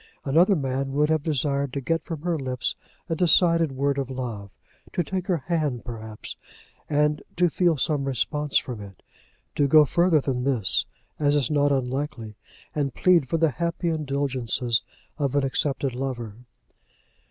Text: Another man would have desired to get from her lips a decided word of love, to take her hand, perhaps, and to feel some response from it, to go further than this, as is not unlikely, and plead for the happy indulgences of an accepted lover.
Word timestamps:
Another 0.25 0.55
man 0.55 0.93
would 0.93 1.11
have 1.11 1.21
desired 1.21 1.71
to 1.73 1.79
get 1.79 2.01
from 2.03 2.23
her 2.23 2.35
lips 2.39 2.73
a 3.07 3.15
decided 3.15 3.71
word 3.71 3.99
of 3.99 4.09
love, 4.09 4.49
to 4.93 5.03
take 5.03 5.27
her 5.27 5.37
hand, 5.45 5.85
perhaps, 5.85 6.35
and 6.89 7.21
to 7.37 7.51
feel 7.51 7.77
some 7.77 8.05
response 8.05 8.57
from 8.57 8.81
it, 8.81 9.03
to 9.53 9.67
go 9.67 9.85
further 9.85 10.19
than 10.19 10.43
this, 10.43 10.85
as 11.19 11.35
is 11.35 11.51
not 11.51 11.71
unlikely, 11.71 12.35
and 12.73 12.95
plead 12.95 13.29
for 13.29 13.37
the 13.37 13.51
happy 13.51 13.89
indulgences 13.89 14.81
of 15.19 15.35
an 15.35 15.43
accepted 15.43 15.93
lover. 15.93 16.33